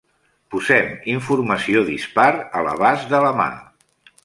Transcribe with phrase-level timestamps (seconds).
[0.53, 2.27] Posem informació dispar
[2.61, 3.49] a l'abast de la mà.